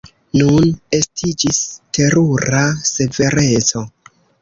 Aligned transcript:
Nun 0.39 0.71
estiĝis 0.99 1.61
terura 1.99 2.65
severeco. 2.91 3.89